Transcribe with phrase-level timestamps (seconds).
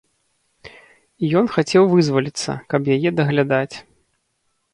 [1.27, 3.71] І ён хацеў вызваліцца, каб яе даглядаць.